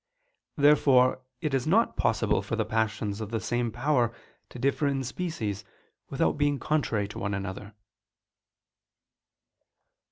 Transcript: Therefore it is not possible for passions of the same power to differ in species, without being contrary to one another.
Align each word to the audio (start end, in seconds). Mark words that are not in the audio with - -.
Therefore 0.55 1.21
it 1.41 1.53
is 1.53 1.67
not 1.67 1.95
possible 1.95 2.41
for 2.41 2.55
passions 2.63 3.21
of 3.21 3.29
the 3.29 3.39
same 3.39 3.71
power 3.71 4.11
to 4.49 4.57
differ 4.57 4.87
in 4.87 5.03
species, 5.03 5.63
without 6.09 6.39
being 6.39 6.57
contrary 6.57 7.07
to 7.09 7.19
one 7.19 7.35
another. 7.35 7.75